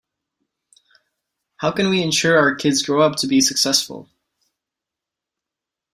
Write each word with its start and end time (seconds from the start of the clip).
How 1.57 1.69
can 1.71 1.91
we 1.91 2.01
ensure 2.01 2.35
our 2.35 2.55
kids 2.55 2.81
grow 2.81 3.03
up 3.03 3.17
to 3.17 3.27
be 3.27 3.39
successful? 3.39 4.09